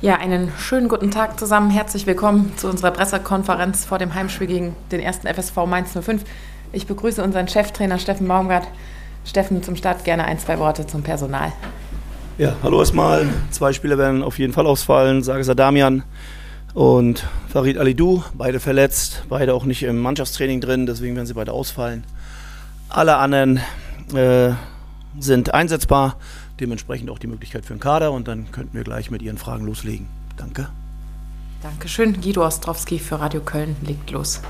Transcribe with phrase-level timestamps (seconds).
[0.00, 1.70] Ja, einen schönen guten Tag zusammen.
[1.70, 6.24] Herzlich willkommen zu unserer Pressekonferenz vor dem Heimspiel gegen den ersten FSV Mainz 05.
[6.72, 8.66] Ich begrüße unseren Cheftrainer Steffen Baumgart.
[9.24, 11.52] Steffen, zum Start gerne ein, zwei Worte zum Personal.
[12.36, 13.28] Ja, hallo erstmal.
[13.50, 15.22] Zwei Spieler werden auf jeden Fall ausfallen.
[15.22, 16.02] Sage Damian
[16.74, 21.52] und Farid Alidou, beide verletzt, beide auch nicht im Mannschaftstraining drin, deswegen werden sie beide
[21.52, 22.04] ausfallen.
[22.88, 23.60] Alle anderen
[24.12, 24.50] äh,
[25.18, 26.16] sind einsetzbar
[26.60, 29.64] dementsprechend auch die Möglichkeit für einen Kader und dann könnten wir gleich mit Ihren Fragen
[29.66, 30.06] loslegen.
[30.36, 30.68] Danke.
[31.62, 32.20] Dankeschön.
[32.20, 34.40] Guido Ostrowski für Radio Köln legt los.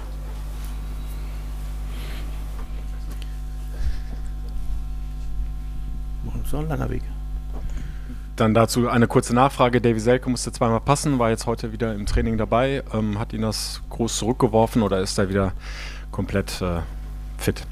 [6.55, 7.03] So ein langer Weg.
[8.37, 9.81] Dann dazu eine kurze Nachfrage.
[9.81, 12.83] Davy Selke musste zweimal passen, war jetzt heute wieder im Training dabei.
[12.93, 15.53] Ähm, hat ihn das groß zurückgeworfen oder ist er wieder
[16.11, 16.81] komplett äh,
[17.39, 17.67] fit?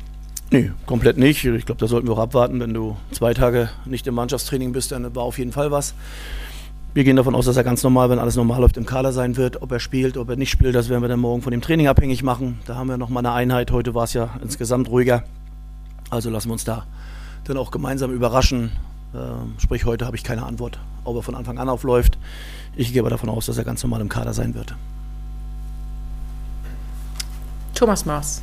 [0.53, 1.45] Nee, komplett nicht.
[1.45, 2.61] Ich glaube, da sollten wir auch abwarten.
[2.61, 5.95] Wenn du zwei Tage nicht im Mannschaftstraining bist, dann war auf jeden Fall was.
[6.93, 9.39] Wir gehen davon aus, dass er ganz normal, wenn alles normal läuft, im Kader sein
[9.39, 9.63] wird.
[9.63, 11.89] Ob er spielt, ob er nicht spielt, das werden wir dann morgen von dem Training
[11.89, 12.61] abhängig machen.
[12.67, 13.71] Da haben wir nochmal eine Einheit.
[13.71, 15.25] Heute war es ja insgesamt ruhiger.
[16.11, 16.85] Also lassen wir uns da
[17.45, 18.73] dann auch gemeinsam überraschen.
[19.15, 22.19] Ähm, sprich, heute habe ich keine Antwort, ob er von Anfang an aufläuft.
[22.77, 24.75] Ich gehe aber davon aus, dass er ganz normal im Kader sein wird.
[27.75, 28.43] Thomas Maas.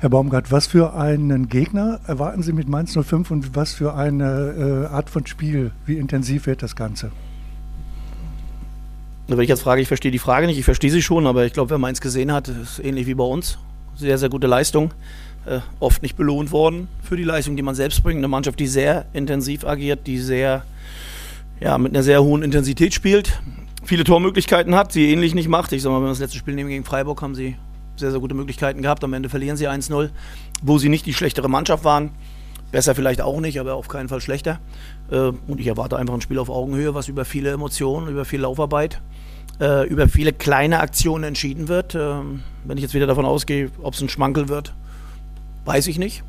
[0.00, 4.86] Herr Baumgart, was für einen Gegner erwarten Sie mit Mainz 05 und was für eine
[4.88, 5.72] äh, Art von Spiel?
[5.86, 7.10] Wie intensiv wird das Ganze?
[9.26, 11.52] Wenn ich jetzt frage, ich verstehe die Frage nicht, ich verstehe sie schon, aber ich
[11.52, 13.58] glaube, wer Mainz gesehen hat, ist ähnlich wie bei uns.
[13.96, 14.94] Sehr, sehr gute Leistung.
[15.46, 18.18] Äh, oft nicht belohnt worden für die Leistung, die man selbst bringt.
[18.18, 20.62] Eine Mannschaft, die sehr intensiv agiert, die sehr,
[21.58, 23.40] ja, mit einer sehr hohen Intensität spielt,
[23.82, 25.72] viele Tormöglichkeiten hat, sie ähnlich nicht macht.
[25.72, 27.56] Ich sag mal, wenn wir das letzte Spiel nehmen gegen Freiburg, haben sie
[27.98, 29.02] sehr, sehr gute Möglichkeiten gehabt.
[29.04, 30.10] Am Ende verlieren sie 1-0,
[30.62, 32.10] wo sie nicht die schlechtere Mannschaft waren.
[32.70, 34.60] Besser vielleicht auch nicht, aber auf keinen Fall schlechter.
[35.10, 38.40] Äh, und ich erwarte einfach ein Spiel auf Augenhöhe, was über viele Emotionen, über viel
[38.40, 39.00] Laufarbeit,
[39.60, 41.94] äh, über viele kleine Aktionen entschieden wird.
[41.94, 44.74] Ähm, wenn ich jetzt wieder davon ausgehe, ob es ein Schmankel wird,
[45.64, 46.22] weiß ich nicht.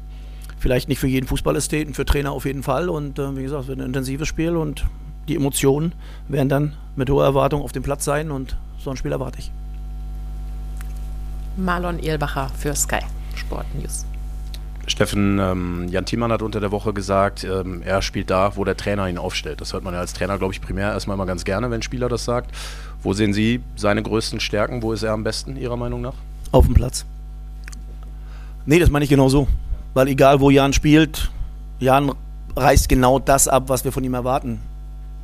[0.60, 2.90] Vielleicht nicht für jeden Fußballästheten, für Trainer auf jeden Fall.
[2.90, 4.86] Und äh, wie gesagt, es wird ein intensives Spiel und
[5.28, 5.94] die Emotionen
[6.28, 9.52] werden dann mit hoher Erwartung auf dem Platz sein und so ein Spiel erwarte ich.
[11.60, 13.02] Marlon Ehlbacher für Sky
[13.36, 14.06] Sport News.
[14.88, 18.76] Steffen, ähm, Jan Thiemann hat unter der Woche gesagt, ähm, er spielt da, wo der
[18.76, 19.62] Trainer ihn aufstellt.
[19.62, 21.84] Das hört man ja als Trainer, glaube ich, primär erstmal immer ganz gerne, wenn ein
[21.84, 22.52] Spieler das sagt.
[23.04, 24.82] Wo sehen Sie seine größten Stärken?
[24.82, 26.16] Wo ist er am besten, Ihrer Meinung nach?
[26.52, 27.06] Auf dem Platz.
[28.66, 29.48] Nee, das meine ich genau so.
[29.94, 31.30] Weil egal, wo Jan spielt,
[31.80, 32.12] Jan
[32.56, 34.60] reißt genau das ab, was wir von ihm erwarten.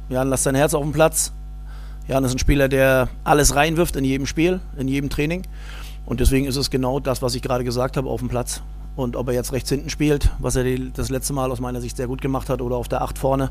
[0.09, 1.31] Jan lässt sein Herz auf dem Platz.
[2.07, 5.44] Jan ist ein Spieler, der alles reinwirft in jedem Spiel, in jedem Training.
[6.05, 8.61] Und deswegen ist es genau das, was ich gerade gesagt habe, auf dem Platz.
[8.95, 11.97] Und ob er jetzt rechts hinten spielt, was er das letzte Mal aus meiner Sicht
[11.97, 13.49] sehr gut gemacht hat, oder auf der Acht vorne,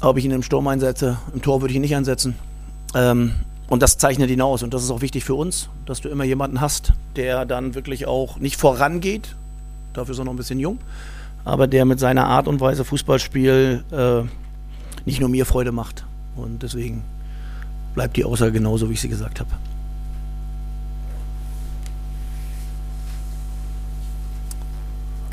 [0.00, 2.34] ob ich ihn im Sturm einsetze, im Tor würde ich ihn nicht einsetzen.
[2.94, 3.32] Ähm,
[3.68, 4.62] und das zeichnet ihn aus.
[4.62, 8.06] Und das ist auch wichtig für uns, dass du immer jemanden hast, der dann wirklich
[8.06, 9.36] auch nicht vorangeht,
[9.92, 10.78] dafür ist er noch ein bisschen jung,
[11.44, 14.22] aber der mit seiner Art und Weise Fußballspiel äh,
[15.04, 16.04] nicht nur mir Freude macht.
[16.36, 17.02] Und deswegen
[17.94, 19.50] bleibt die Aussage genauso, wie ich sie gesagt habe.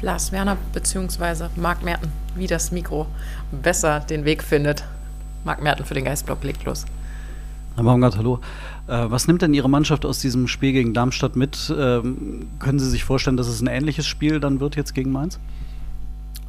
[0.06, 1.48] Lars Werner bzw.
[1.56, 3.08] Marc Merten, wie das Mikro
[3.52, 4.84] besser den Weg findet.
[5.44, 6.86] Marc Merten für den Geistblock legt los.
[7.76, 8.40] Herr Baumgart, hallo.
[8.88, 11.74] Äh, was nimmt denn Ihre Mannschaft aus diesem Spiel gegen Darmstadt mit?
[11.76, 15.40] Ähm, können Sie sich vorstellen, dass es ein ähnliches Spiel dann wird jetzt gegen Mainz?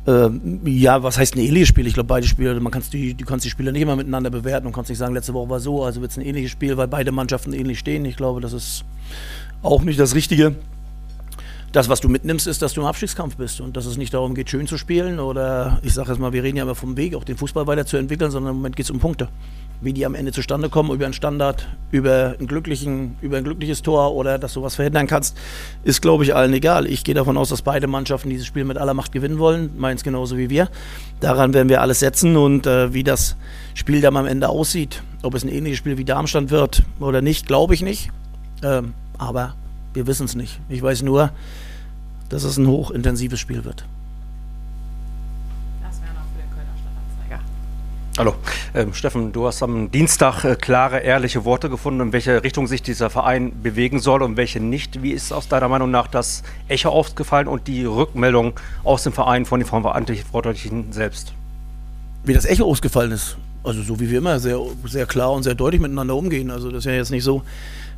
[0.06, 1.86] Ähm, ja, was heißt ein ähnliches Spiel?
[1.86, 4.66] Ich glaube, beide Spiele, man kannst die, du kannst die Spiele nicht immer miteinander bewerten
[4.66, 6.88] und kannst nicht sagen, letzte Woche war so, also wird es ein ähnliches Spiel, weil
[6.88, 8.04] beide Mannschaften ähnlich stehen.
[8.04, 8.84] Ich glaube, das ist
[9.62, 10.54] auch nicht das Richtige
[11.76, 14.34] das, was du mitnimmst, ist, dass du im Abstiegskampf bist und dass es nicht darum
[14.34, 17.14] geht, schön zu spielen oder ich sage jetzt mal, wir reden ja immer vom Weg,
[17.14, 19.28] auch den Fußball weiterzuentwickeln, sondern im Moment geht es um Punkte.
[19.82, 23.82] Wie die am Ende zustande kommen, über einen Standard, über, einen glücklichen, über ein glückliches
[23.82, 25.36] Tor oder dass du was verhindern kannst,
[25.84, 26.86] ist, glaube ich, allen egal.
[26.86, 30.02] Ich gehe davon aus, dass beide Mannschaften dieses Spiel mit aller Macht gewinnen wollen, meins
[30.02, 30.70] genauso wie wir.
[31.20, 33.36] Daran werden wir alles setzen und äh, wie das
[33.74, 37.46] Spiel dann am Ende aussieht, ob es ein ähnliches Spiel wie Darmstadt wird oder nicht,
[37.46, 38.08] glaube ich nicht.
[38.62, 39.54] Ähm, aber
[39.92, 40.58] wir wissen es nicht.
[40.70, 41.32] Ich weiß nur,
[42.28, 43.84] dass es ein hochintensives Spiel wird.
[45.82, 47.40] Das wäre noch für den Kölner Stadtanzeiger.
[48.18, 48.34] Hallo,
[48.74, 52.82] ähm, Steffen, du hast am Dienstag äh, klare, ehrliche Worte gefunden, in welche Richtung sich
[52.82, 55.02] dieser Verein bewegen soll und welche nicht.
[55.02, 59.44] Wie ist aus deiner Meinung nach das Echo aufgefallen und die Rückmeldung aus dem Verein
[59.44, 61.32] von den Verantwortlichen selbst?
[62.24, 63.36] Wie das Echo ausgefallen ist?
[63.62, 66.50] Also so wie wir immer sehr, sehr klar und sehr deutlich miteinander umgehen.
[66.50, 67.42] Also das ist ja jetzt nicht so,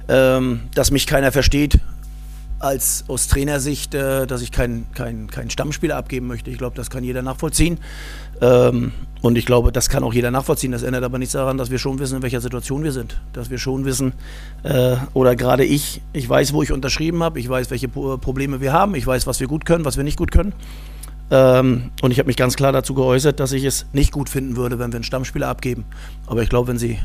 [0.08, 1.78] ähm, dass mich keiner versteht
[2.60, 6.50] als aus Trainersicht, äh, dass ich keinen kein, kein Stammspieler abgeben möchte.
[6.50, 7.78] Ich glaube, das kann jeder nachvollziehen.
[8.40, 10.72] Ähm, und ich glaube, das kann auch jeder nachvollziehen.
[10.72, 13.20] Das ändert aber nichts daran, dass wir schon wissen, in welcher Situation wir sind.
[13.32, 14.12] Dass wir schon wissen,
[14.62, 18.72] äh, oder gerade ich, ich weiß, wo ich unterschrieben habe, ich weiß, welche Probleme wir
[18.72, 20.52] haben, ich weiß, was wir gut können, was wir nicht gut können.
[21.30, 24.56] Ähm, und ich habe mich ganz klar dazu geäußert, dass ich es nicht gut finden
[24.56, 25.84] würde, wenn wir einen Stammspieler abgeben.
[26.26, 26.98] Aber ich glaube, wenn Sie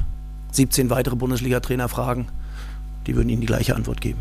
[0.52, 2.28] 17 weitere Bundesliga-Trainer fragen,
[3.06, 4.20] die würden Ihnen die gleiche Antwort geben.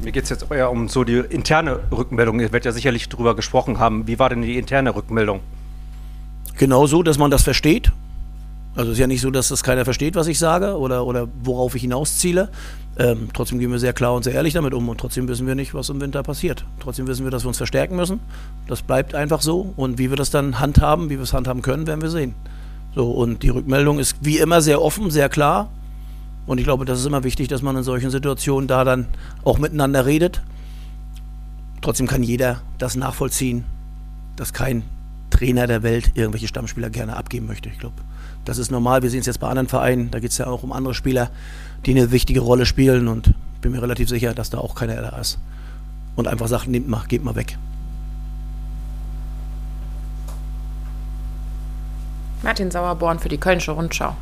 [0.00, 2.38] Mir geht es jetzt eher um so die interne Rückmeldung.
[2.38, 4.06] Ihr werdet ja sicherlich darüber gesprochen haben.
[4.06, 5.40] Wie war denn die interne Rückmeldung?
[6.56, 7.90] Genau so, dass man das versteht.
[8.76, 11.26] Also es ist ja nicht so, dass das keiner versteht, was ich sage oder, oder
[11.42, 12.48] worauf ich hinausziele.
[12.96, 15.56] Ähm, trotzdem gehen wir sehr klar und sehr ehrlich damit um und trotzdem wissen wir
[15.56, 16.64] nicht, was im Winter passiert.
[16.78, 18.20] Trotzdem wissen wir, dass wir uns verstärken müssen.
[18.68, 21.88] Das bleibt einfach so und wie wir das dann handhaben, wie wir es handhaben können,
[21.88, 22.34] werden wir sehen.
[22.94, 25.70] So und die Rückmeldung ist wie immer sehr offen, sehr klar
[26.48, 29.06] und ich glaube, das ist immer wichtig, dass man in solchen Situationen da dann
[29.44, 30.42] auch miteinander redet.
[31.82, 33.66] Trotzdem kann jeder das nachvollziehen,
[34.34, 34.82] dass kein
[35.28, 37.68] Trainer der Welt irgendwelche Stammspieler gerne abgeben möchte.
[37.68, 37.96] Ich glaube,
[38.46, 39.02] das ist normal.
[39.02, 40.10] Wir sehen es jetzt bei anderen Vereinen.
[40.10, 41.30] Da geht es ja auch um andere Spieler,
[41.84, 43.08] die eine wichtige Rolle spielen.
[43.08, 45.38] Und ich bin mir relativ sicher, dass da auch keiner da ist.
[46.16, 47.58] Und einfach sagt, nehmt mal, geht mal weg.
[52.42, 54.16] Martin Sauerborn für die Kölnische Rundschau.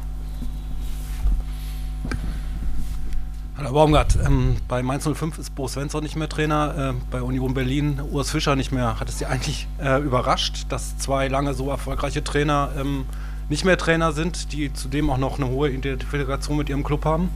[3.58, 7.54] Herr Baumgart, ähm, bei Mainz 05 ist Bo Svensson nicht mehr Trainer, äh, bei Union
[7.54, 9.00] Berlin Urs Fischer nicht mehr.
[9.00, 13.06] Hat es Sie eigentlich äh, überrascht, dass zwei lange so erfolgreiche Trainer ähm,
[13.48, 17.30] nicht mehr Trainer sind, die zudem auch noch eine hohe Identifikation mit ihrem Club haben?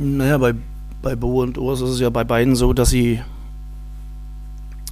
[0.00, 0.54] Naja, bei,
[1.00, 3.22] bei Bo und Urs ist es ja bei beiden so, dass sie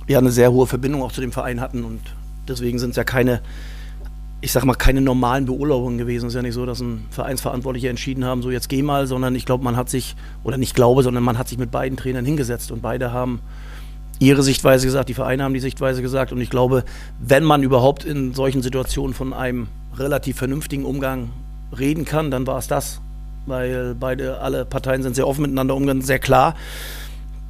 [0.06, 2.00] ja eine sehr hohe Verbindung auch zu dem Verein hatten und
[2.46, 3.40] deswegen sind es ja keine
[4.42, 6.26] ich sag mal, keine normalen Beurlaubungen gewesen.
[6.26, 9.34] Es ist ja nicht so, dass ein Vereinsverantwortlicher entschieden haben, so jetzt geh mal, sondern
[9.34, 12.24] ich glaube, man hat sich, oder nicht glaube, sondern man hat sich mit beiden Trainern
[12.24, 13.40] hingesetzt und beide haben
[14.18, 16.84] ihre Sichtweise gesagt, die Vereine haben die Sichtweise gesagt und ich glaube,
[17.18, 21.30] wenn man überhaupt in solchen Situationen von einem relativ vernünftigen Umgang
[21.78, 23.00] reden kann, dann war es das,
[23.46, 26.54] weil beide, alle Parteien sind sehr offen miteinander umgegangen, sehr klar.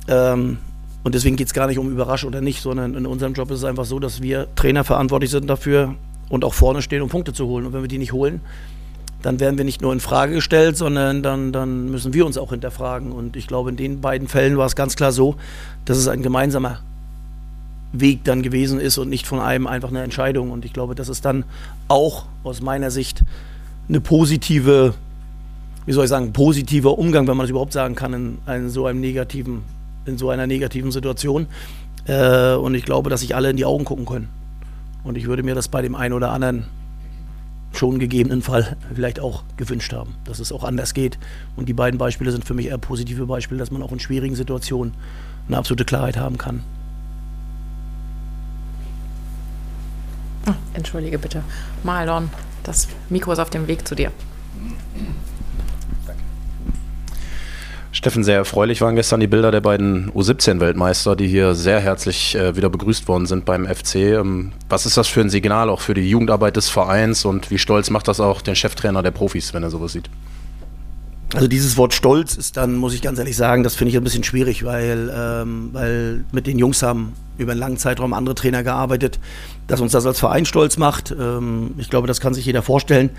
[0.09, 0.59] Ähm,
[1.03, 3.59] und deswegen geht es gar nicht um überrasch oder nicht, sondern in unserem Job ist
[3.59, 5.95] es einfach so, dass wir Trainer verantwortlich sind dafür,
[6.31, 7.67] und auch vorne stehen, um Punkte zu holen.
[7.67, 8.41] Und wenn wir die nicht holen,
[9.21, 12.51] dann werden wir nicht nur in Frage gestellt, sondern dann, dann müssen wir uns auch
[12.51, 13.13] hinterfragen.
[13.13, 15.37] Und ich glaube, in den beiden Fällen war es ganz klar so,
[15.85, 16.79] dass es ein gemeinsamer
[17.93, 20.51] Weg dann gewesen ist und nicht von einem einfach eine Entscheidung.
[20.51, 21.45] Und ich glaube, das ist dann
[21.89, 23.23] auch aus meiner Sicht
[23.89, 24.95] eine positive,
[25.85, 28.87] wie soll ich sagen, positiver Umgang, wenn man das überhaupt sagen kann, in, in so
[28.87, 29.63] einem negativen,
[30.07, 31.47] in so einer negativen Situation.
[32.07, 34.40] Äh, und ich glaube, dass sich alle in die Augen gucken können.
[35.03, 36.67] Und ich würde mir das bei dem einen oder anderen
[37.73, 41.19] schon gegebenen Fall vielleicht auch gewünscht haben, dass es auch anders geht.
[41.57, 44.35] Und die beiden Beispiele sind für mich eher positive Beispiele, dass man auch in schwierigen
[44.35, 44.95] Situationen
[45.47, 46.63] eine absolute Klarheit haben kann.
[50.75, 51.43] Entschuldige bitte.
[51.83, 52.31] Marlon,
[52.63, 54.13] das Mikro ist auf dem Weg zu dir.
[57.93, 62.55] Steffen, sehr erfreulich waren gestern die Bilder der beiden U17-Weltmeister, die hier sehr herzlich äh,
[62.55, 63.97] wieder begrüßt worden sind beim FC.
[63.97, 67.59] Ähm, was ist das für ein Signal auch für die Jugendarbeit des Vereins und wie
[67.59, 70.09] stolz macht das auch den Cheftrainer der Profis, wenn er sowas sieht?
[71.33, 74.03] Also dieses Wort Stolz ist dann, muss ich ganz ehrlich sagen, das finde ich ein
[74.03, 78.65] bisschen schwierig, weil, ähm, weil mit den Jungs haben über einen langen Zeitraum andere Trainer
[78.65, 79.21] gearbeitet,
[79.69, 81.15] dass uns das als Verein stolz macht.
[81.19, 83.11] Ähm, ich glaube, das kann sich jeder vorstellen,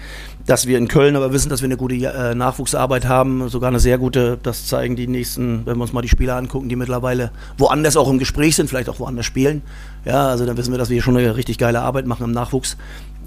[0.45, 3.79] dass wir in Köln aber wissen, dass wir eine gute äh, Nachwuchsarbeit haben, sogar eine
[3.79, 7.31] sehr gute, das zeigen die nächsten, wenn wir uns mal die Spieler angucken, die mittlerweile
[7.57, 9.61] woanders auch im Gespräch sind, vielleicht auch woanders spielen.
[10.03, 12.75] Ja, also dann wissen wir, dass wir schon eine richtig geile Arbeit machen im Nachwuchs.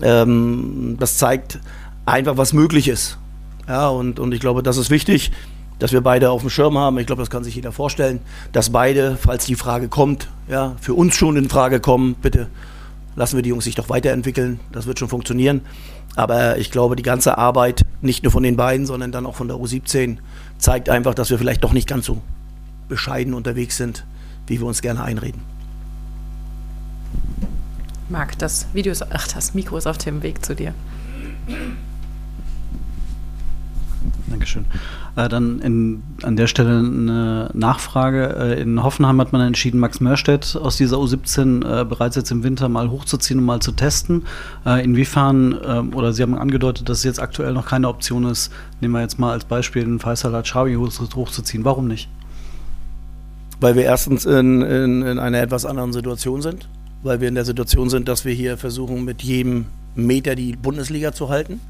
[0.03, 1.59] Ähm, das zeigt
[2.05, 3.19] einfach, was möglich ist.
[3.69, 5.33] Ja, und, und ich glaube, das ist wichtig,
[5.79, 6.99] dass wir beide auf dem Schirm haben.
[6.99, 8.21] Ich glaube, das kann sich jeder vorstellen,
[8.53, 12.49] dass beide, falls die Frage kommt, ja, für uns schon in Frage kommen, bitte
[13.17, 14.61] lassen wir die Jungs sich doch weiterentwickeln.
[14.73, 15.63] Das wird schon funktionieren.
[16.17, 19.49] Aber ich glaube, die ganze Arbeit, nicht nur von den beiden, sondern dann auch von
[19.49, 20.19] der U17,
[20.59, 22.21] zeigt einfach, dass wir vielleicht doch nicht ganz so
[22.89, 24.05] bescheiden unterwegs sind,
[24.47, 25.43] wie wir uns gerne einreden.
[28.09, 30.75] Marc, das Video ist, ach, das Mikro ist auf dem Weg zu dir.
[34.35, 34.65] Dankeschön.
[35.15, 38.35] Äh, dann in, an der Stelle eine Nachfrage.
[38.37, 42.43] Äh, in Hoffenheim hat man entschieden, Max Mörstedt aus dieser U17 äh, bereits jetzt im
[42.43, 44.25] Winter mal hochzuziehen und mal zu testen.
[44.67, 48.53] Äh, inwiefern, ähm, oder Sie haben angedeutet, dass es jetzt aktuell noch keine Option ist,
[48.81, 51.65] nehmen wir jetzt mal als Beispiel den Faisal Achawi hochzuziehen.
[51.65, 52.09] Warum nicht?
[53.61, 56.69] Weil wir erstens in, in, in einer etwas anderen Situation sind.
[57.05, 61.13] Weil wir in der Situation sind, dass wir hier versuchen, mit jedem Meter die Bundesliga
[61.13, 61.61] zu halten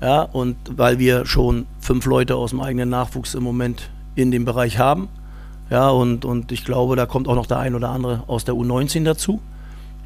[0.00, 4.44] ja, und weil wir schon fünf Leute aus dem eigenen Nachwuchs im Moment in dem
[4.44, 5.08] Bereich haben,
[5.70, 8.54] Ja, und, und ich glaube, da kommt auch noch der ein oder andere aus der
[8.54, 9.40] U19 dazu.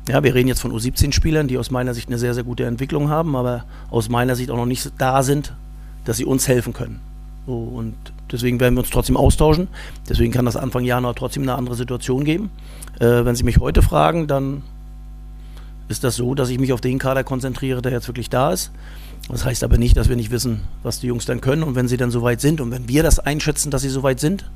[0.09, 3.09] Ja, wir reden jetzt von U17-Spielern, die aus meiner Sicht eine sehr, sehr gute Entwicklung
[3.09, 5.55] haben, aber aus meiner Sicht auch noch nicht da sind,
[6.05, 7.01] dass sie uns helfen können.
[7.47, 7.95] So, und
[8.31, 9.69] deswegen werden wir uns trotzdem austauschen.
[10.09, 12.51] Deswegen kann das Anfang Januar trotzdem eine andere Situation geben.
[12.99, 14.63] Äh, wenn Sie mich heute fragen, dann
[15.93, 18.73] ist das so, dass ich mich auf den Kader konzentriere, der jetzt wirklich da ist.
[19.29, 21.87] Das heißt aber nicht, dass wir nicht wissen, was die Jungs dann können und wenn
[21.87, 24.51] sie dann soweit sind und wenn wir das einschätzen, dass sie soweit sind,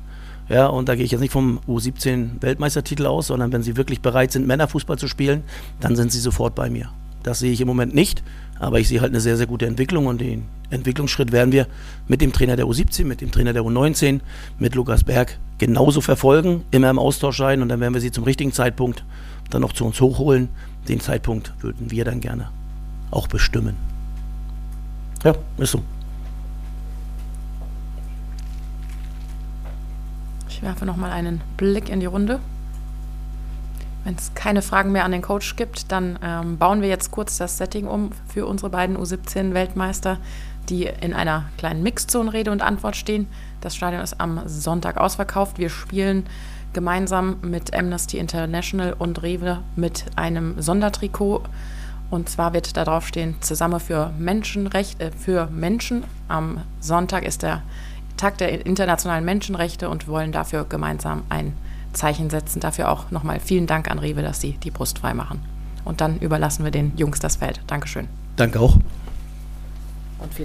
[0.49, 4.01] ja, und da gehe ich jetzt nicht vom U17 Weltmeistertitel aus, sondern wenn sie wirklich
[4.01, 5.43] bereit sind, Männerfußball zu spielen,
[5.79, 6.89] dann sind sie sofort bei mir.
[7.23, 8.23] Das sehe ich im Moment nicht,
[8.59, 11.67] aber ich sehe halt eine sehr, sehr gute Entwicklung und den Entwicklungsschritt werden wir
[12.07, 14.21] mit dem Trainer der U17, mit dem Trainer der U19,
[14.59, 18.23] mit Lukas Berg genauso verfolgen, immer im Austausch sein und dann werden wir sie zum
[18.23, 19.03] richtigen Zeitpunkt
[19.49, 20.49] dann noch zu uns hochholen.
[20.87, 22.49] Den Zeitpunkt würden wir dann gerne
[23.11, 23.75] auch bestimmen.
[25.23, 25.83] Ja, ist so.
[30.49, 32.39] Ich werfe nochmal einen Blick in die Runde.
[34.03, 37.37] Wenn es keine Fragen mehr an den Coach gibt, dann ähm, bauen wir jetzt kurz
[37.37, 40.17] das Setting um für unsere beiden U17-Weltmeister,
[40.69, 43.27] die in einer kleinen Mixzone Rede und Antwort stehen.
[43.61, 45.59] Das Stadion ist am Sonntag ausverkauft.
[45.59, 46.25] Wir spielen
[46.73, 51.43] gemeinsam mit Amnesty International und Rewe mit einem Sondertrikot.
[52.09, 56.03] Und zwar wird da drauf stehen, zusammen für Menschenrechte, äh, für Menschen.
[56.27, 57.63] Am Sonntag ist der
[58.15, 61.53] Tag der internationalen Menschenrechte und wollen dafür gemeinsam ein
[61.93, 62.59] Zeichen setzen.
[62.59, 65.41] Dafür auch nochmal vielen Dank an Rewe, dass sie die Brust frei machen.
[65.83, 67.61] Und dann überlassen wir den Jungs das Feld.
[67.67, 68.07] Dankeschön.
[68.35, 68.75] Danke auch.
[70.19, 70.35] Und viel